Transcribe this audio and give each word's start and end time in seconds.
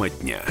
Тема 0.00 0.08
дня. 0.08 0.42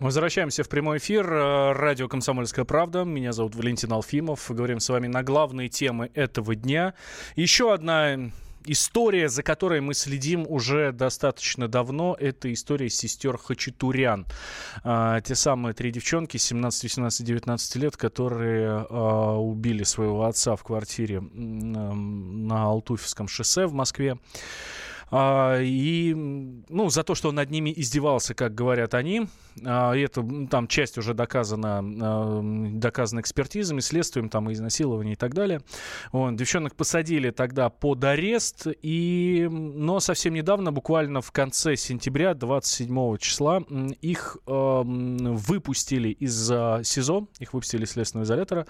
Мы 0.00 0.06
возвращаемся 0.06 0.64
в 0.64 0.68
прямой 0.68 0.98
эфир. 0.98 1.24
Э, 1.32 1.72
радио 1.72 2.08
«Комсомольская 2.08 2.64
правда». 2.64 3.04
Меня 3.04 3.32
зовут 3.32 3.54
Валентин 3.54 3.92
Алфимов. 3.92 4.50
Говорим 4.50 4.80
с 4.80 4.88
вами 4.88 5.06
на 5.06 5.22
главные 5.22 5.68
темы 5.68 6.10
этого 6.14 6.56
дня. 6.56 6.94
Еще 7.36 7.72
одна 7.72 8.16
история, 8.64 9.28
за 9.28 9.44
которой 9.44 9.80
мы 9.80 9.94
следим 9.94 10.44
уже 10.48 10.90
достаточно 10.90 11.68
давно, 11.68 12.16
это 12.18 12.52
история 12.52 12.90
сестер 12.90 13.38
Хачатурян. 13.38 14.26
А, 14.82 15.20
те 15.20 15.36
самые 15.36 15.74
три 15.74 15.92
девчонки, 15.92 16.38
17, 16.38 16.82
18, 16.82 17.24
19 17.24 17.76
лет, 17.76 17.96
которые 17.96 18.84
а, 18.90 19.36
убили 19.38 19.84
своего 19.84 20.24
отца 20.24 20.56
в 20.56 20.64
квартире 20.64 21.20
на 21.20 22.64
Алтуфьевском 22.64 23.28
шоссе 23.28 23.66
в 23.66 23.74
Москве. 23.74 24.18
А, 25.10 25.60
и, 25.60 26.14
ну, 26.14 26.90
за 26.90 27.04
то, 27.04 27.14
что 27.14 27.28
он 27.28 27.36
над 27.36 27.50
ними 27.50 27.72
издевался, 27.74 28.34
как 28.34 28.54
говорят 28.54 28.94
они. 28.94 29.26
А, 29.64 29.94
это 29.94 30.26
там 30.50 30.66
часть 30.66 30.98
уже 30.98 31.14
доказана, 31.14 31.78
а, 31.80 32.40
доказана 32.42 33.20
экспертизами, 33.20 33.80
следствием, 33.80 34.28
там, 34.28 34.52
изнасилование 34.52 35.12
и 35.14 35.16
так 35.16 35.34
далее. 35.34 35.60
Вот, 36.10 36.34
девчонок 36.36 36.74
посадили 36.74 37.30
тогда 37.30 37.70
под 37.70 38.02
арест, 38.04 38.66
и, 38.82 39.48
но 39.50 40.00
совсем 40.00 40.34
недавно, 40.34 40.72
буквально 40.72 41.20
в 41.20 41.30
конце 41.30 41.76
сентября, 41.76 42.34
27 42.34 43.16
числа, 43.18 43.62
их 44.00 44.36
э, 44.46 44.82
выпустили 44.84 46.08
из 46.08 46.46
СИЗО, 46.46 47.28
их 47.38 47.54
выпустили 47.54 47.84
из 47.84 47.92
следственного 47.92 48.24
изолятора, 48.24 48.66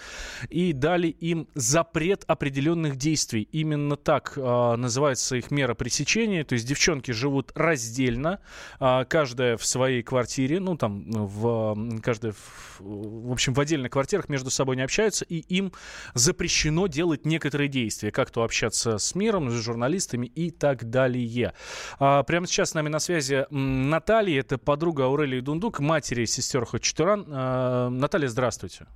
и 0.51 0.73
дали 0.73 1.09
им 1.09 1.49
запрет 1.55 2.25
определенных 2.27 2.97
действий. 2.97 3.49
Именно 3.53 3.97
так 3.97 4.35
э, 4.37 4.77
называется 4.77 5.37
их 5.37 5.51
мера 5.51 5.75
пресечения 5.75 6.26
помещении, 6.27 6.43
то 6.43 6.55
есть 6.55 6.67
девчонки 6.67 7.13
живут 7.13 7.53
раздельно, 7.55 8.41
а, 8.81 9.05
каждая 9.05 9.57
в 9.57 9.65
своей 9.65 10.03
квартире, 10.03 10.61
ну 10.61 10.77
там 10.77 11.05
в 11.11 12.01
каждая, 12.01 12.33
в, 12.33 12.81
в 12.81 13.33
общем, 13.33 13.55
в 13.55 13.61
отдельных 13.61 13.93
квартирах 13.93 14.29
между 14.29 14.51
собой 14.51 14.77
не 14.77 14.83
общаются, 14.83 15.25
и 15.25 15.37
им 15.37 15.73
запрещено 16.15 16.87
делать 16.87 17.25
некоторые 17.25 17.69
действия, 17.69 18.11
как 18.11 18.31
то 18.31 18.43
общаться 18.43 18.99
с 18.99 19.15
миром, 19.15 19.51
с 19.51 19.55
журналистами 19.55 20.27
и 20.27 20.51
так 20.51 20.91
далее. 20.91 21.53
А, 21.99 22.23
прямо 22.23 22.47
сейчас 22.47 22.71
с 22.71 22.75
нами 22.75 22.89
на 22.89 22.99
связи 22.99 23.47
Наталья, 23.51 24.41
это 24.41 24.59
подруга 24.59 25.05
Аурелии 25.05 25.41
Дундук, 25.41 25.81
матери 25.81 26.25
сестер 26.25 26.65
Хачатуран. 26.65 27.27
А, 27.29 27.89
Наталья, 27.89 28.29
здравствуйте. 28.29 28.87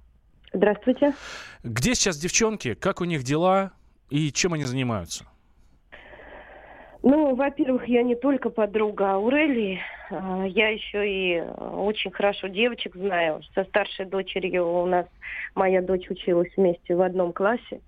Здравствуйте. 0.53 1.15
Где 1.63 1.95
сейчас 1.95 2.19
девчонки? 2.19 2.75
Как 2.75 3.01
у 3.01 3.05
них 3.05 3.23
дела? 3.23 3.73
И 4.11 4.33
чем 4.33 4.55
они 4.55 4.65
занимаются? 4.65 5.30
Ну, 7.03 7.35
во-первых, 7.35 7.89
я 7.89 8.03
не 8.03 8.15
только 8.15 8.51
подруга 8.51 9.13
Аурелии, 9.15 9.81
а, 10.11 10.45
я 10.45 10.69
еще 10.69 11.09
и 11.09 11.41
очень 11.41 12.11
хорошо 12.11 12.49
девочек 12.49 12.95
знаю. 12.95 13.41
Со 13.55 13.65
старшей 13.65 14.05
дочерью 14.05 14.67
у 14.69 14.85
нас 14.85 15.07
моя 15.55 15.81
дочь 15.81 16.11
училась 16.11 16.53
вместе 16.57 16.95
в 16.95 17.01
одном 17.01 17.33
классе. 17.33 17.81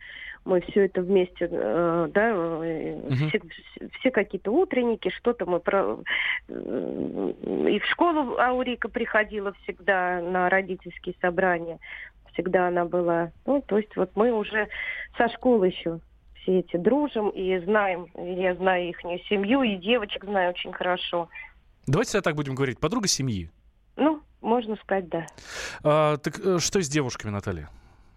Мы 0.44 0.60
все 0.62 0.86
это 0.86 1.02
вместе, 1.02 1.46
э, 1.48 2.08
да, 2.12 2.34
угу. 2.34 3.14
все, 3.14 3.40
все 4.00 4.10
какие-то 4.10 4.50
утренники, 4.50 5.08
что-то 5.10 5.46
мы 5.46 5.60
про... 5.60 5.98
Э, 6.48 7.32
и 7.68 7.78
в 7.78 7.84
школу 7.86 8.38
Аурика 8.38 8.88
приходила 8.88 9.52
всегда 9.62 10.20
на 10.20 10.48
родительские 10.48 11.14
собрания. 11.20 11.78
Всегда 12.32 12.68
она 12.68 12.86
была. 12.86 13.30
Ну, 13.46 13.62
то 13.64 13.76
есть 13.76 13.94
вот 13.94 14.10
мы 14.16 14.32
уже 14.32 14.66
со 15.16 15.28
школы 15.28 15.68
еще 15.68 16.00
все 16.42 16.60
эти 16.60 16.76
дружим 16.76 17.30
и 17.30 17.58
знаем, 17.64 18.08
я 18.14 18.54
знаю 18.54 18.88
их 18.88 19.00
семью, 19.28 19.62
и 19.62 19.76
девочек 19.76 20.24
знаю 20.24 20.50
очень 20.50 20.72
хорошо. 20.72 21.28
Давайте 21.86 22.20
так 22.20 22.36
будем 22.36 22.54
говорить, 22.54 22.78
подруга 22.78 23.08
семьи. 23.08 23.50
Ну, 23.96 24.20
можно 24.40 24.76
сказать, 24.76 25.08
да. 25.08 25.26
А, 25.82 26.16
так 26.16 26.38
э, 26.38 26.58
что 26.58 26.80
с 26.80 26.88
девушками, 26.88 27.30
Наталья? 27.30 27.68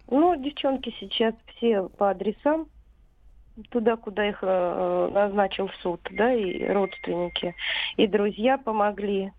Ну, 0.08 0.36
девчонки 0.36 0.94
сейчас 1.00 1.34
все 1.56 1.88
по 1.88 2.10
адресам, 2.10 2.68
туда, 3.70 3.96
куда 3.96 4.28
их 4.28 4.38
э, 4.42 5.10
назначил 5.12 5.70
суд, 5.82 6.00
да, 6.10 6.32
и 6.32 6.66
родственники, 6.66 7.54
и 7.96 8.06
друзья 8.06 8.58
помогли 8.58 9.32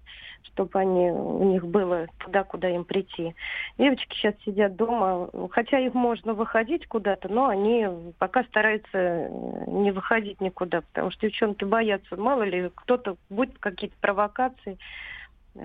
чтобы 0.53 0.79
они, 0.79 1.11
у 1.11 1.43
них 1.43 1.65
было 1.65 2.07
туда, 2.19 2.43
куда 2.43 2.69
им 2.69 2.83
прийти. 2.83 3.35
Девочки 3.77 4.15
сейчас 4.15 4.33
сидят 4.45 4.75
дома, 4.75 5.29
хотя 5.51 5.77
их 5.79 5.93
можно 5.93 6.33
выходить 6.33 6.87
куда-то, 6.87 7.29
но 7.29 7.47
они 7.47 7.85
пока 8.17 8.43
стараются 8.45 8.97
э, 8.97 9.29
не 9.67 9.91
выходить 9.91 10.41
никуда, 10.41 10.81
потому 10.81 11.11
что 11.11 11.27
девчонки 11.27 11.63
боятся, 11.63 12.15
мало 12.15 12.43
ли, 12.43 12.71
кто-то 12.73 13.17
будет 13.29 13.57
какие-то 13.59 13.95
провокации, 14.01 14.77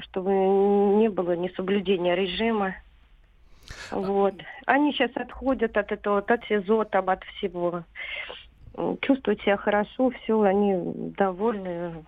чтобы 0.01 0.31
не 0.31 1.09
было 1.09 1.37
несоблюдения 1.37 2.15
режима. 2.15 2.75
Вот. 3.91 4.35
Они 4.67 4.93
сейчас 4.93 5.11
отходят 5.15 5.77
от 5.77 5.93
этого, 5.93 6.19
от 6.19 6.45
СИЗО, 6.47 6.85
там, 6.85 7.11
от 7.11 7.23
всего. 7.25 7.85
Чувствуют 9.03 9.43
себя 9.43 9.57
хорошо, 9.59 10.11
все, 10.11 10.41
они 10.43 10.75
довольны, 11.17 12.05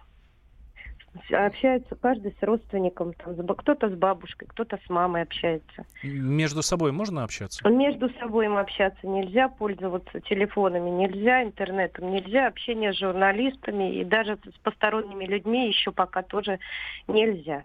общаются 1.30 1.94
каждый 1.94 2.34
с 2.40 2.42
родственником, 2.42 3.12
там, 3.14 3.36
кто-то 3.46 3.88
с 3.88 3.92
бабушкой, 3.92 4.48
кто-то 4.48 4.78
с 4.84 4.90
мамой 4.90 5.22
общается. 5.22 5.84
Между 6.02 6.62
собой 6.62 6.92
можно 6.92 7.22
общаться? 7.22 7.68
Между 7.68 8.08
собой 8.18 8.46
им 8.46 8.56
общаться 8.56 9.06
нельзя, 9.06 9.48
пользоваться 9.48 10.20
телефонами 10.20 10.90
нельзя, 10.90 11.42
интернетом 11.42 12.10
нельзя, 12.10 12.46
общение 12.46 12.92
с 12.92 12.98
журналистами 12.98 13.94
и 14.00 14.04
даже 14.04 14.38
с 14.44 14.58
посторонними 14.62 15.24
людьми 15.24 15.68
еще 15.68 15.92
пока 15.92 16.22
тоже 16.22 16.58
нельзя. 17.06 17.64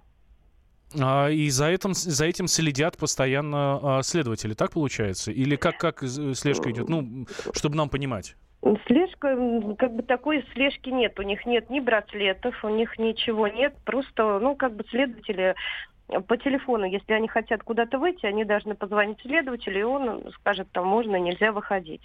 А, 0.99 1.27
и 1.27 1.49
за 1.49 1.67
этим, 1.67 1.93
за 1.93 2.25
этим 2.25 2.47
следят 2.47 2.97
постоянно 2.97 3.79
а, 3.99 4.03
следователи, 4.03 4.53
так 4.53 4.71
получается? 4.71 5.31
Или 5.31 5.55
как, 5.55 5.77
как 5.77 5.99
слежка 5.99 6.71
идет? 6.71 6.89
Ну, 6.89 7.27
чтобы 7.53 7.75
нам 7.75 7.89
понимать. 7.89 8.35
Слежка, 8.87 9.37
как 9.77 9.95
бы 9.95 10.03
такой 10.03 10.45
слежки 10.53 10.89
нет. 10.89 11.17
У 11.19 11.23
них 11.23 11.45
нет 11.45 11.69
ни 11.69 11.79
браслетов, 11.79 12.63
у 12.63 12.69
них 12.69 12.97
ничего 12.99 13.47
нет. 13.47 13.73
Просто, 13.85 14.39
ну, 14.39 14.55
как 14.55 14.75
бы 14.75 14.83
следователи 14.89 15.55
по 16.27 16.37
телефону, 16.37 16.85
если 16.85 17.13
они 17.13 17.27
хотят 17.27 17.63
куда-то 17.63 17.99
выйти, 17.99 18.25
они 18.25 18.43
должны 18.43 18.75
позвонить 18.75 19.21
следователю, 19.21 19.79
и 19.79 19.83
он 19.83 20.31
скажет, 20.39 20.67
там 20.71 20.87
можно, 20.87 21.15
нельзя 21.17 21.51
выходить. 21.51 22.01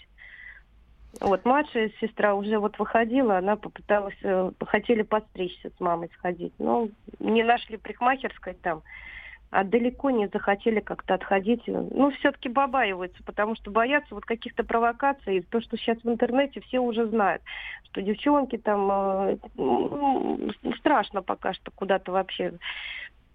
Вот 1.20 1.44
младшая 1.44 1.91
сестра 2.00 2.34
уже 2.34 2.58
вот 2.58 2.78
выходила, 2.78 3.38
она 3.38 3.56
попыталась, 3.56 4.16
э, 4.22 4.50
хотели 4.60 5.02
подстричься 5.02 5.70
с 5.76 5.80
мамой 5.80 6.10
сходить, 6.19 6.52
но 6.58 6.88
не 7.19 7.42
нашли 7.42 7.76
парикмахерской 7.76 8.54
там 8.54 8.82
а 9.54 9.62
далеко 9.62 10.10
не 10.10 10.26
захотели 10.26 10.80
как-то 10.80 11.14
отходить. 11.14 11.62
Ну, 11.69 12.10
все-таки 12.19 12.48
побаиваются, 12.48 13.22
потому 13.22 13.54
что 13.54 13.70
боятся 13.70 14.12
вот 14.16 14.25
каких-то 14.25 14.64
провокаций. 14.64 15.42
То, 15.42 15.60
что 15.60 15.76
сейчас 15.76 15.97
в 16.02 16.08
интернете 16.08 16.60
все 16.60 16.80
уже 16.80 17.06
знают, 17.06 17.41
что 17.84 18.02
девчонки 18.02 18.58
там... 18.58 19.38
Ну, 19.54 20.50
страшно 20.81 21.22
пока 21.22 21.54
что 21.54 21.70
куда-то 21.70 22.10
вообще. 22.10 22.54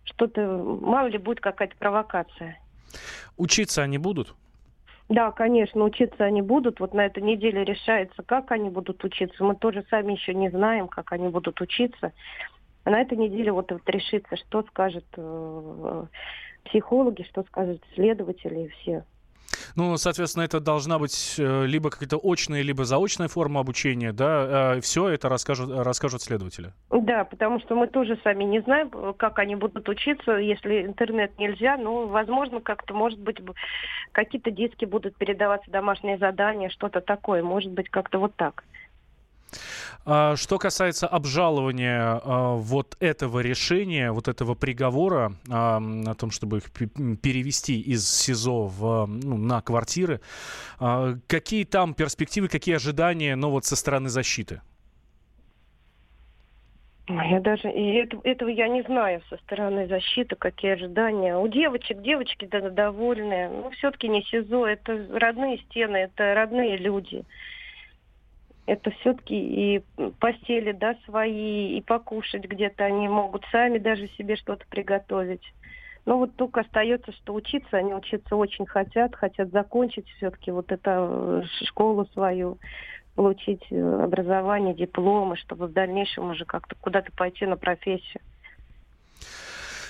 Что-то... 0.04 0.42
Мало 0.82 1.08
ли 1.08 1.18
будет 1.18 1.40
какая-то 1.40 1.78
провокация. 1.78 2.60
Учиться 3.38 3.82
они 3.82 3.98
будут? 3.98 4.36
Да, 5.10 5.32
конечно, 5.32 5.84
учиться 5.84 6.24
они 6.24 6.44
будут. 6.44 6.80
Вот 6.80 6.94
на 6.94 7.08
этой 7.08 7.24
неделе 7.24 7.64
решается, 7.64 8.22
как 8.22 8.52
они 8.52 8.70
будут 8.70 9.04
учиться. 9.04 9.44
Мы 9.44 9.56
тоже 9.56 9.84
сами 9.90 10.14
еще 10.14 10.36
не 10.36 10.50
знаем, 10.50 10.88
как 10.88 11.12
они 11.12 11.30
будут 11.30 11.60
учиться. 11.62 12.14
А 12.84 12.90
на 12.92 13.02
этой 13.02 13.18
неделе 13.18 13.52
вот, 13.52 13.72
вот 13.72 13.82
решится, 13.90 14.38
что 14.38 14.62
скажут 14.64 15.06
э, 15.18 16.06
психологи, 16.64 17.24
что 17.24 17.44
скажут 17.44 17.84
следователи 17.96 18.66
и 18.66 18.68
все. 18.68 19.04
Ну, 19.76 19.98
соответственно, 19.98 20.44
это 20.44 20.60
должна 20.60 21.00
быть 21.00 21.36
э, 21.38 21.66
либо 21.66 21.90
какая-то 21.90 22.20
очная, 22.22 22.62
либо 22.62 22.86
заочная 22.86 23.28
форма 23.28 23.60
обучения, 23.60 24.12
да? 24.12 24.76
Э, 24.76 24.82
все 24.82 25.10
это 25.10 25.30
расскажут, 25.30 25.70
расскажут 25.72 26.22
следователи. 26.22 26.74
Да, 26.90 27.24
потому 27.24 27.60
что 27.60 27.76
мы 27.76 27.88
тоже 27.88 28.20
сами 28.24 28.44
не 28.44 28.62
знаем, 28.62 28.90
как 29.18 29.40
они 29.40 29.56
будут 29.56 29.88
учиться, 29.90 30.34
если 30.34 30.84
интернет 30.84 31.38
нельзя. 31.38 31.78
Ну, 31.78 32.08
возможно, 32.08 32.62
как-то, 32.62 32.94
может 32.94 33.20
быть, 33.20 33.38
какие-то 34.12 34.52
диски 34.52 34.86
будут 34.86 35.16
передаваться, 35.18 35.72
домашние 35.72 36.18
задания, 36.18 36.70
что-то 36.70 37.02
такое. 37.02 37.44
Может 37.44 37.72
быть, 37.72 37.90
как-то 37.90 38.20
вот 38.20 38.36
так. 38.36 38.64
А, 40.06 40.36
что 40.36 40.58
касается 40.58 41.08
обжалования 41.08 42.22
а, 42.24 42.56
вот 42.56 42.96
этого 43.00 43.40
решения, 43.40 44.12
вот 44.12 44.28
этого 44.28 44.56
приговора 44.56 45.34
а, 45.50 45.78
о 45.78 46.14
том, 46.16 46.32
чтобы 46.32 46.58
их 46.58 46.72
перевести 46.72 47.80
из 47.80 48.10
СИЗО 48.10 48.66
в, 48.66 49.06
ну, 49.06 49.38
на 49.38 49.62
квартиры, 49.62 50.22
какие 51.28 51.64
там 51.66 51.94
перспективы, 51.94 52.48
какие 52.48 52.76
ожидания, 52.76 53.36
ну 53.36 53.50
вот 53.50 53.66
со 53.66 53.76
стороны 53.76 54.10
защиты? 54.10 54.62
Я 57.10 57.40
даже 57.40 57.72
и 57.72 57.96
это, 57.96 58.20
этого 58.24 58.50
я 58.50 58.68
не 58.68 58.84
знаю 58.84 59.22
со 59.30 59.38
стороны 59.38 59.88
защиты, 59.88 60.36
какие 60.36 60.74
ожидания. 60.74 61.36
У 61.38 61.48
девочек, 61.48 62.02
девочки 62.02 62.46
да, 62.46 62.70
довольны. 62.70 63.50
Ну, 63.50 63.70
все-таки 63.72 64.08
не 64.08 64.22
СИЗО, 64.24 64.68
это 64.68 65.08
родные 65.14 65.58
стены, 65.58 65.98
это 65.98 66.36
родные 66.36 66.78
люди. 66.78 67.24
Это 68.70 68.92
все-таки 68.92 69.36
и 69.36 69.84
постели, 70.20 70.74
да, 70.74 70.96
свои, 71.06 71.76
и 71.76 71.82
покушать 71.82 72.44
где-то 72.44 72.86
они 72.86 73.08
могут 73.08 73.44
сами 73.52 73.80
даже 73.80 74.08
себе 74.10 74.36
что-то 74.36 74.64
приготовить. 74.70 75.42
Но 76.06 76.20
вот 76.20 76.36
только 76.36 76.62
остается, 76.62 77.12
что 77.12 77.34
учиться, 77.34 77.78
они 77.78 77.96
учиться 77.96 78.36
очень 78.36 78.68
хотят, 78.68 79.16
хотят 79.16 79.50
закончить 79.50 80.08
все-таки 80.18 80.52
вот 80.52 80.72
эту 80.72 80.92
э, 80.92 81.44
школу 81.66 82.06
свою, 82.14 82.60
получить 83.16 83.66
э, 83.72 84.04
образование, 84.04 84.76
дипломы, 84.76 85.36
чтобы 85.38 85.66
в 85.66 85.74
дальнейшем 85.74 86.30
уже 86.30 86.46
как-то 86.46 86.76
куда-то 86.80 87.12
пойти 87.14 87.48
на 87.48 87.58
профессию. 87.58 88.22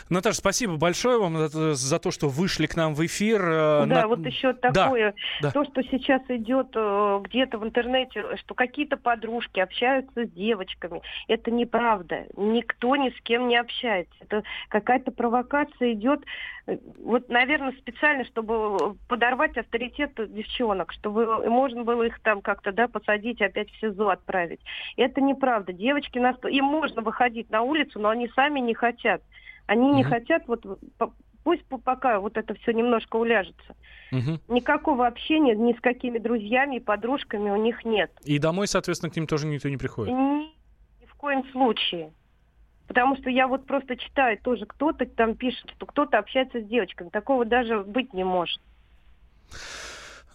Наташа, 0.09 0.37
спасибо 0.37 0.77
большое 0.77 1.19
вам 1.19 1.37
за, 1.49 1.75
за 1.75 1.99
то, 1.99 2.09
что 2.09 2.29
вышли 2.29 2.65
к 2.65 2.75
нам 2.75 2.95
в 2.95 3.05
эфир. 3.05 3.41
Э, 3.43 3.85
да, 3.85 4.01
На... 4.01 4.07
вот 4.07 4.25
еще 4.25 4.53
такое, 4.53 5.13
да, 5.39 5.51
то, 5.51 5.63
что 5.65 5.83
сейчас 5.83 6.23
идет 6.29 6.69
э, 6.73 7.19
где-то 7.25 7.59
в 7.59 7.63
интернете, 7.63 8.35
что 8.37 8.55
какие-то 8.55 8.97
подружки 8.97 9.59
общаются 9.59 10.25
с 10.25 10.31
девочками, 10.31 11.03
это 11.27 11.51
неправда. 11.51 12.25
Никто 12.35 12.95
ни 12.95 13.09
с 13.09 13.21
кем 13.21 13.47
не 13.47 13.57
общается. 13.57 14.15
Это 14.21 14.43
какая-то 14.69 15.11
провокация 15.11 15.93
идет, 15.93 16.25
э, 16.65 16.77
вот, 17.03 17.29
наверное, 17.29 17.73
специально, 17.73 18.25
чтобы 18.25 18.95
подорвать 19.07 19.57
авторитет 19.57 20.13
девчонок, 20.33 20.91
чтобы 20.91 21.47
можно 21.47 21.83
было 21.83 22.01
их 22.01 22.19
там 22.21 22.41
как-то, 22.41 22.71
да, 22.71 22.87
посадить, 22.87 23.43
опять 23.43 23.69
в 23.69 23.79
СИЗО 23.79 24.09
отправить. 24.09 24.61
Это 24.97 25.21
неправда. 25.21 25.71
Девочки, 25.71 26.17
нас... 26.17 26.35
им 26.49 26.65
можно 26.65 27.03
выходить 27.03 27.51
на 27.51 27.61
улицу, 27.61 27.99
но 27.99 28.09
они 28.09 28.27
сами 28.29 28.59
не 28.59 28.73
хотят. 28.73 29.21
Они 29.69 29.91
не 29.91 30.03
хотят 30.03 30.47
вот 30.47 30.65
пусть 31.43 31.63
пока 31.65 32.19
вот 32.19 32.37
это 32.37 32.55
все 32.55 32.73
немножко 32.73 33.17
уляжется. 33.17 33.75
Угу. 34.11 34.55
Никакого 34.55 35.05
общения 35.05 35.55
ни 35.55 35.73
с 35.73 35.79
какими 35.79 36.17
друзьями 36.17 36.77
и 36.77 36.79
подружками 36.79 37.51
у 37.51 37.55
них 37.55 37.85
нет. 37.85 38.11
И 38.23 38.39
домой, 38.39 38.67
соответственно, 38.67 39.11
к 39.11 39.15
ним 39.15 39.27
тоже 39.27 39.45
никто 39.45 39.69
не 39.69 39.77
приходит? 39.77 40.11
Ни, 40.11 40.45
ни 41.01 41.05
в 41.05 41.13
коем 41.13 41.45
случае. 41.51 42.11
Потому 42.87 43.15
что 43.17 43.29
я 43.29 43.47
вот 43.47 43.67
просто 43.67 43.95
читаю 43.95 44.39
тоже, 44.39 44.65
кто-то 44.65 45.05
там 45.05 45.35
пишет, 45.35 45.69
что 45.75 45.85
кто-то 45.85 46.17
общается 46.17 46.61
с 46.61 46.65
девочками. 46.65 47.09
Такого 47.09 47.45
даже 47.45 47.81
быть 47.81 48.11
не 48.13 48.23
может. 48.23 48.59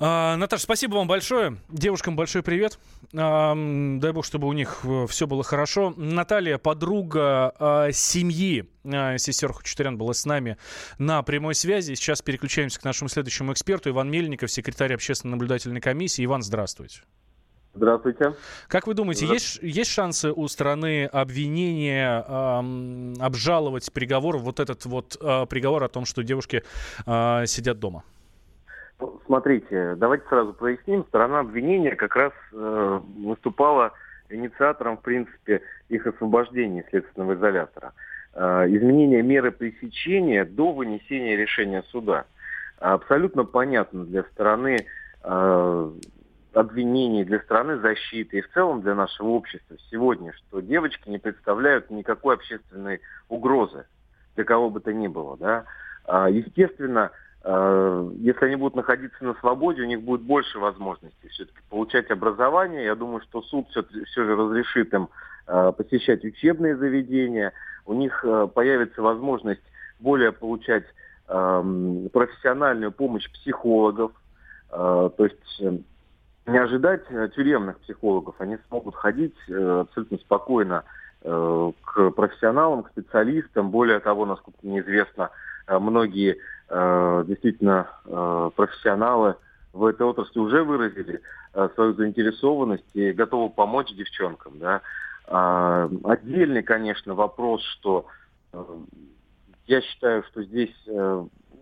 А, 0.01 0.37
Наташа, 0.37 0.65
спасибо 0.65 0.97
вам 0.97 1.07
большое. 1.07 1.59
Девушкам 1.69 2.17
большой 2.17 2.43
привет. 2.43 2.79
А, 3.17 3.55
дай 3.55 4.13
бог, 4.13 4.25
чтобы 4.25 4.49
у 4.49 4.53
них 4.53 4.81
э, 4.83 5.07
все 5.09 5.27
было 5.29 5.45
хорошо. 5.45 5.95
Наталья, 5.97 6.59
подруга 6.59 7.55
а, 7.59 7.93
семьи 7.93 8.69
а, 8.85 9.17
сестер 9.19 9.53
Хачатурян 9.53 9.97
была 9.97 10.13
с 10.13 10.25
нами 10.27 10.57
на 10.99 11.23
прямой 11.23 11.55
связи. 11.55 11.95
Сейчас 11.95 12.23
переключаемся 12.23 12.81
к 12.81 12.85
нашему 12.85 13.09
следующему 13.09 13.53
эксперту. 13.53 13.91
Иван 13.91 14.11
Мельников, 14.11 14.51
секретарь 14.51 14.95
общественной 14.95 15.33
наблюдательной 15.33 15.81
комиссии. 15.81 16.25
Иван, 16.25 16.43
здравствуйте. 16.43 17.03
Здравствуйте. 17.75 18.35
Как 18.69 18.87
вы 18.87 18.95
думаете, 18.95 19.27
есть, 19.27 19.59
есть 19.61 19.91
шансы 19.91 20.31
у 20.33 20.47
стороны 20.47 21.07
обвинения 21.07 22.25
э, 22.27 23.15
обжаловать 23.21 23.93
приговор, 23.93 24.39
вот 24.39 24.61
этот 24.61 24.85
вот 24.87 25.17
э, 25.21 25.47
приговор 25.47 25.83
о 25.83 25.89
том, 25.89 26.05
что 26.05 26.23
девушки 26.23 26.63
э, 27.05 27.45
сидят 27.47 27.81
дома? 27.81 28.05
Смотрите, 29.27 29.95
давайте 29.97 30.27
сразу 30.29 30.53
проясним. 30.53 31.05
Сторона 31.09 31.41
обвинения 31.41 31.97
как 31.97 32.17
раз 32.17 32.33
э, 32.53 33.01
выступала 33.19 33.93
инициатором, 34.29 34.97
в 34.97 35.03
принципе, 35.03 35.63
их 35.89 36.07
освобождения 36.07 36.85
следственного 36.91 37.35
изолятора. 37.35 37.93
Э, 38.35 38.67
изменение 38.69 39.23
меры 39.23 39.53
пресечения 39.53 40.45
до 40.45 40.73
вынесения 40.73 41.37
решения 41.37 41.83
суда. 41.91 42.25
Абсолютно 42.79 43.45
понятно 43.45 44.05
для 44.05 44.25
стороны 44.25 44.87
э, 45.23 45.91
обвинений, 46.53 47.25
для 47.25 47.41
стороны 47.41 47.79
защиты 47.79 48.39
и 48.39 48.43
в 48.43 48.51
целом 48.53 48.83
для 48.83 48.95
нашего 48.95 49.29
общества 49.29 49.77
сегодня, 49.91 50.33
что 50.33 50.61
девочки 50.61 51.09
не 51.09 51.19
представляют 51.19 51.91
никакой 51.91 52.35
общественной 52.35 53.01
угрозы 53.29 53.87
для 54.35 54.45
кого 54.45 54.71
бы 54.71 54.81
то 54.81 54.93
ни 54.93 55.09
было. 55.09 55.37
Да? 55.37 55.65
А, 56.05 56.29
естественно, 56.29 57.11
если 57.47 58.47
они 58.47 58.57
будут 58.57 58.75
находиться 58.75 59.23
на 59.23 59.35
свободе, 59.35 59.83
у 59.83 59.87
них 59.87 60.01
будет 60.01 60.23
больше 60.23 60.59
возможностей 60.59 61.29
все-таки 61.29 61.59
получать 61.69 62.11
образование. 62.11 62.85
Я 62.85 62.95
думаю, 62.95 63.21
что 63.21 63.43
суд 63.43 63.69
все, 63.69 63.83
все 63.83 64.25
же 64.25 64.35
разрешит 64.35 64.95
им 64.95 65.11
э, 65.47 65.73
посещать 65.77 66.25
учебные 66.25 66.75
заведения. 66.75 67.53
У 67.85 67.93
них 67.93 68.25
э, 68.25 68.49
появится 68.53 69.03
возможность 69.03 69.61
более 70.01 70.33
получать 70.33 70.85
эм, 71.29 72.09
профессиональную 72.13 72.93
помощь 72.93 73.31
психологов. 73.31 74.13
То 74.71 75.15
есть 75.19 75.63
не 76.47 76.59
ожидать 76.59 77.07
тюремных 77.37 77.79
психологов. 77.81 78.35
Они 78.39 78.59
смогут 78.67 78.97
ходить 78.97 79.37
абсолютно 79.49 80.19
спокойно 80.19 80.83
к 81.23 82.11
профессионалам, 82.11 82.83
к 82.83 82.91
специалистам. 82.91 83.71
Более 83.71 84.01
того, 84.01 84.27
насколько 84.27 84.59
мне 84.63 84.81
известно, 84.81 85.31
многие 85.69 86.39
Э, 86.71 87.25
действительно 87.27 87.89
э, 88.07 88.51
профессионалы 88.57 89.37
в 89.73 89.85
этой 89.85 90.07
отрасли 90.07 90.39
уже 90.39 90.65
выразили 90.65 91.21
э, 91.53 91.69
свою 91.75 91.93
заинтересованность 91.95 92.85
и 92.95 93.13
готовы 93.13 93.51
помочь 93.51 93.93
девчонкам. 93.93 94.59
Да. 94.59 94.81
А, 95.27 95.91
отдельный, 96.05 96.63
конечно, 96.63 97.15
вопрос, 97.15 97.63
что 97.79 98.07
я 99.67 99.81
считаю, 99.81 100.23
что 100.25 100.43
здесь 100.43 100.75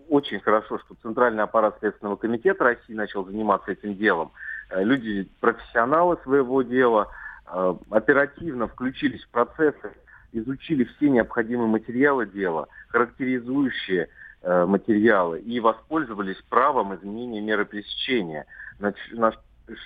очень 0.09 0.41
хорошо, 0.41 0.79
что 0.81 0.97
Центральный 1.01 1.45
аппарат 1.45 1.77
Следственного 1.79 2.17
комитета 2.17 2.65
России 2.65 2.93
начал 2.93 3.25
заниматься 3.25 3.71
этим 3.71 3.97
делом. 3.97 4.33
Люди, 4.75 5.29
профессионалы 5.41 6.19
своего 6.25 6.63
дела, 6.63 7.09
оперативно 7.89 8.67
включились 8.67 9.23
в 9.23 9.29
процессы, 9.29 9.93
изучили 10.33 10.85
все 10.85 11.09
необходимые 11.09 11.69
материалы 11.69 12.27
дела, 12.27 12.67
характеризующие 12.89 14.09
материалы 14.44 15.41
и 15.41 15.61
воспользовались 15.61 16.37
правом 16.49 16.94
изменения 16.97 17.41
меры 17.41 17.65
пресечения. 17.65 18.47
На, 18.81 18.93
на, 19.12 19.33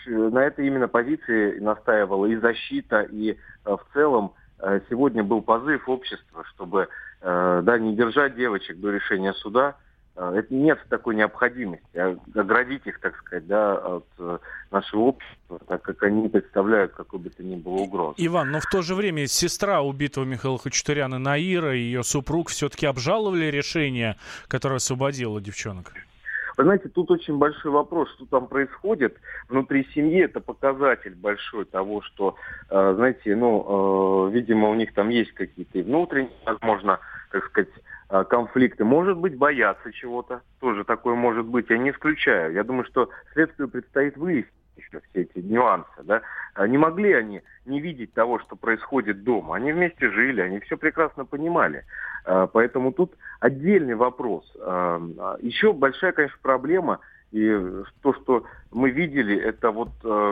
на 0.07 0.39
этой 0.39 0.67
именно 0.67 0.89
позиции 0.89 1.59
настаивала 1.59 2.27
и 2.27 2.37
защита, 2.37 3.03
и 3.03 3.33
э, 3.33 3.37
в 3.65 3.81
целом 3.93 4.33
э, 4.61 4.81
сегодня 4.89 5.23
был 5.23 5.43
позыв 5.43 5.89
общества, 5.89 6.45
чтобы 6.55 6.89
да, 7.23 7.79
не 7.79 7.97
держать 7.97 8.37
девочек 8.37 8.79
до 8.79 8.91
решения 8.91 9.33
суда, 9.33 9.75
это 10.17 10.55
нет 10.55 10.79
такой 10.89 11.15
необходимости 11.15 11.85
а 11.95 12.17
оградить 12.35 12.87
их, 12.87 13.01
так 13.01 13.17
сказать, 13.19 13.47
да, 13.47 13.77
от 13.77 14.07
э, 14.19 14.39
нашего 14.71 15.01
общества, 15.01 15.61
так 15.67 15.83
как 15.83 16.03
они 16.03 16.23
не 16.23 16.29
представляют 16.29 16.93
какой 16.93 17.21
бы 17.21 17.31
то 17.31 17.43
ни 17.43 17.57
было 17.57 17.75
угрозы. 17.75 18.15
Иван, 18.19 18.51
но 18.51 18.61
в 18.61 18.67
то 18.67 18.83
же 18.83 18.95
время 18.95 19.27
сестра 19.27 19.83
убитого 19.83 20.25
Михаила 20.25 20.59
Хачатуряна 20.59 21.19
Наира 21.19 21.75
и 21.75 21.81
ее 21.81 22.03
супруг 22.03 22.49
все-таки 22.49 22.87
обжаловали 22.87 23.47
решение, 23.47 24.17
которое 24.49 24.77
освободило 24.77 25.41
девчонок? 25.41 25.93
Вы 26.57 26.65
знаете, 26.65 26.89
тут 26.89 27.11
очень 27.11 27.37
большой 27.37 27.71
вопрос, 27.71 28.11
что 28.15 28.25
там 28.25 28.47
происходит 28.47 29.19
внутри 29.49 29.87
семьи. 29.95 30.25
Это 30.25 30.41
показатель 30.41 31.15
большой 31.15 31.67
того, 31.67 32.01
что, 32.01 32.37
э, 32.71 32.95
знаете, 32.97 33.37
ну, 33.37 34.29
э, 34.29 34.33
видимо, 34.33 34.71
у 34.71 34.75
них 34.75 34.95
там 34.95 35.11
есть 35.11 35.33
какие-то 35.33 35.81
внутренние, 35.81 36.33
возможно, 36.47 37.01
так 37.31 37.45
сказать, 37.47 37.69
а, 37.69 37.81
конфликты. 38.09 38.85
Может 38.85 39.19
быть, 39.19 39.37
боятся 39.37 39.93
чего-то. 39.93 40.43
Тоже 40.61 40.85
такое 40.85 41.15
может 41.15 41.47
быть. 41.47 41.71
Я 41.71 41.79
не 41.79 41.91
исключаю. 41.91 42.53
Я 42.53 42.65
думаю, 42.65 42.85
что 42.85 43.11
следствию 43.33 43.69
предстоит 43.69 44.17
выяснить 44.17 44.53
еще 44.77 45.01
все 45.11 45.23
эти 45.23 45.39
нюансы. 45.39 46.03
Да? 46.05 46.23
А 46.55 46.67
не 46.67 46.79
могли 46.79 47.13
они 47.13 47.43
не 47.65 47.81
видеть 47.81 48.13
того, 48.13 48.39
что 48.41 48.57
происходит 48.57 49.25
дома. 49.25 49.57
Они 49.57 49.73
вместе 49.73 50.11
жили, 50.11 50.41
они 50.41 50.61
все 50.61 50.77
прекрасно 50.77 51.25
понимали. 51.25 51.85
А, 52.25 52.47
поэтому 52.47 52.93
тут 52.93 53.15
отдельный 53.41 53.95
вопрос. 53.95 54.45
Еще 55.41 55.73
большая, 55.73 56.13
конечно, 56.13 56.39
проблема, 56.43 57.01
и 57.33 57.51
то, 58.03 58.15
что 58.15 58.45
мы 58.71 58.91
видели, 58.91 59.37
это 59.37 59.71
вот 59.71 59.91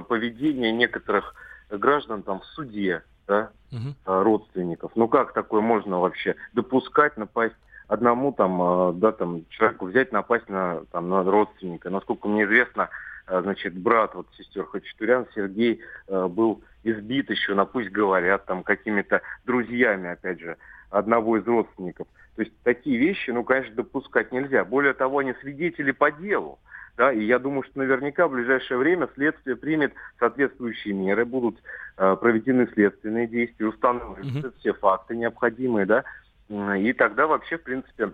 поведение 0.09 0.73
некоторых 0.73 1.35
граждан 1.71 2.23
там 2.23 2.40
в 2.40 2.45
суде, 2.45 3.02
да, 3.26 3.50
угу. 3.73 3.95
родственников. 4.04 4.93
Ну 4.95 5.09
как 5.09 5.33
такое 5.33 5.61
можно 5.61 5.99
вообще 5.99 6.37
допускать, 6.52 7.16
напасть 7.16 7.54
одному 7.88 8.33
там, 8.33 8.62
а, 8.62 8.93
да, 8.93 9.12
там, 9.12 9.45
человеку 9.50 9.87
взять, 9.87 10.12
напасть 10.12 10.49
на, 10.49 10.85
там, 10.93 11.09
на 11.09 11.23
родственника. 11.23 11.90
Насколько 11.90 12.28
мне 12.28 12.45
известно, 12.45 12.88
а, 13.26 13.43
значит, 13.43 13.75
брат 13.75 14.14
вот 14.14 14.26
сестер 14.37 14.64
Хачатурян, 14.66 15.26
Сергей, 15.35 15.81
был 16.09 16.62
избит 16.83 17.31
еще, 17.31 17.54
на 17.54 17.64
пусть 17.64 17.90
говорят, 17.90 18.45
там, 18.47 18.62
какими-то 18.62 19.23
друзьями, 19.45 20.11
опять 20.11 20.40
же, 20.40 20.57
одного 20.90 21.38
из 21.38 21.47
родственников. 21.47 22.07
То 22.37 22.43
есть 22.43 22.52
такие 22.62 22.99
вещи, 22.99 23.31
ну, 23.31 23.45
конечно, 23.45 23.75
допускать 23.75 24.33
нельзя. 24.33 24.64
Более 24.64 24.93
того, 24.93 25.19
они 25.19 25.35
свидетели 25.40 25.93
по 25.93 26.11
делу. 26.11 26.59
Да, 26.97 27.13
и 27.13 27.25
я 27.25 27.41
думаю, 27.41 27.65
что 27.65 27.79
наверняка 27.79 28.29
в 28.29 28.33
ближайшее 28.33 28.79
время 28.79 29.09
следствие 29.15 29.57
примет 29.57 29.93
соответствующие 30.21 30.95
меры, 30.95 31.25
будут 31.25 31.57
э, 31.97 32.17
проведены 32.21 32.69
следственные 32.73 33.27
действия, 33.27 33.67
установлены 33.67 34.41
угу. 34.41 34.53
все 34.59 34.73
факты 34.75 35.17
необходимые, 35.17 35.87
да, 35.87 36.05
и 36.49 36.93
тогда 36.93 37.27
вообще, 37.27 37.59
в 37.59 37.63
принципе, 37.63 38.13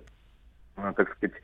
э, 0.76 0.92
так 0.96 1.14
сказать, 1.14 1.36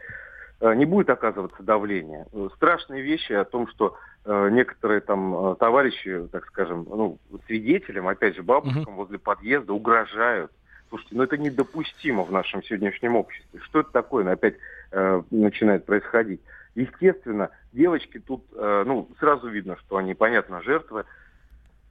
э, 0.61 0.75
не 0.77 0.87
будет 0.87 1.11
оказываться 1.11 1.63
давление. 1.63 2.27
Страшные 2.55 3.03
вещи 3.03 3.33
о 3.33 3.45
том, 3.45 3.69
что 3.69 3.99
э, 4.25 4.49
некоторые 4.51 5.01
там 5.01 5.57
товарищи, 5.57 6.29
так 6.33 6.47
скажем, 6.47 6.87
ну, 6.89 7.19
свидетелям, 7.47 8.09
опять 8.09 8.37
же, 8.37 8.43
бабушкам 8.43 8.95
uh-huh. 8.95 8.97
возле 8.97 9.19
подъезда 9.19 9.75
угрожают. 9.75 10.51
Слушайте, 10.89 11.17
ну 11.17 11.23
это 11.25 11.37
недопустимо 11.37 12.23
в 12.23 12.31
нашем 12.31 12.63
сегодняшнем 12.63 13.17
обществе. 13.17 13.61
Что 13.61 13.81
это 13.81 13.91
такое? 13.91 14.25
Ну, 14.25 14.31
опять 14.31 14.55
э, 14.93 15.23
начинает 15.31 15.85
происходить. 15.85 16.41
Естественно, 16.77 17.49
девочки 17.73 18.19
тут, 18.19 18.45
э, 18.55 18.85
ну, 18.87 19.09
сразу 19.19 19.49
видно, 19.49 19.79
что 19.79 19.97
они, 19.97 20.15
понятно, 20.15 20.61
жертвы 20.61 21.07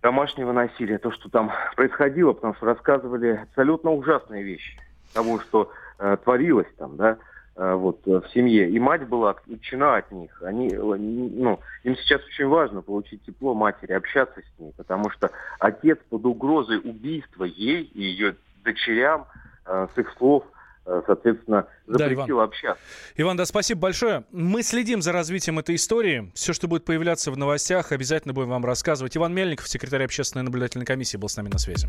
домашнего 0.04 0.52
насилия, 0.52 1.00
то, 1.00 1.12
что 1.12 1.28
там 1.28 1.52
происходило, 1.76 2.34
потому 2.34 2.54
что 2.54 2.68
рассказывали 2.68 3.42
абсолютно 3.50 3.90
ужасные 3.90 4.44
вещи 4.44 4.80
того, 5.12 5.40
что 5.40 5.72
э, 5.98 6.18
творилось 6.24 6.68
там, 6.78 6.98
да, 6.98 7.18
э, 7.56 7.74
вот 7.74 8.08
э, 8.08 8.22
в 8.22 8.28
семье. 8.30 8.70
И 8.70 8.80
мать 8.80 9.08
была 9.08 9.32
отключена 9.32 9.96
от 9.96 10.12
них. 10.12 10.40
Они, 10.44 10.70
ну, 10.76 11.60
им 11.84 11.96
сейчас 11.96 12.24
очень 12.26 12.48
важно 12.48 12.84
получить 12.84 13.24
тепло 13.26 13.56
матери, 13.56 13.94
общаться 13.94 14.40
с 14.40 14.60
ней, 14.60 14.72
потому 14.78 15.10
что 15.10 15.32
отец 15.58 15.98
под 16.12 16.26
угрозой 16.26 16.78
убийства 16.78 17.44
ей 17.44 17.82
и 17.82 18.04
ее 18.04 18.36
дочерям, 18.64 19.26
э, 19.66 19.88
с 19.96 19.98
их 19.98 20.14
слов, 20.20 20.44
соответственно, 20.86 21.68
запретил 21.88 22.38
да, 22.38 22.44
общаться. 22.44 22.84
Иван, 23.16 23.38
да, 23.38 23.46
спасибо 23.46 23.82
большое. 23.82 24.26
Мы 24.32 24.64
следим 24.64 25.02
за 25.02 25.12
развитием 25.12 25.60
этой 25.60 25.76
истории. 25.76 26.32
Все, 26.36 26.54
что 26.54 26.68
будет 26.68 26.86
появляться 26.86 27.32
в 27.32 27.38
новостях, 27.38 27.92
обязательно 27.92 28.34
будем 28.34 28.50
вам 28.50 28.66
рассказывать. 28.66 29.18
Иван 29.18 29.34
Мельников, 29.34 29.68
секретарь 29.68 30.04
общественной 30.04 30.44
наблюдательной 30.44 30.86
комиссии, 30.86 31.18
был 31.18 31.30
с 31.30 31.38
нами 31.38 31.50
на 31.50 31.58
связи. 31.58 31.88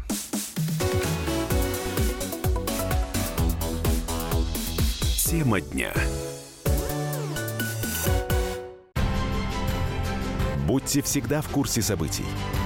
Тема 5.26 5.60
дня. 5.60 5.92
Будьте 10.66 11.02
всегда 11.02 11.42
в 11.42 11.48
курсе 11.48 11.82
событий. 11.82 12.24